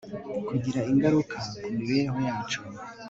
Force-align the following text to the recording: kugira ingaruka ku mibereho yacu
kugira 0.47 0.79
ingaruka 0.91 1.35
ku 1.61 1.69
mibereho 1.75 2.17
yacu 2.27 2.59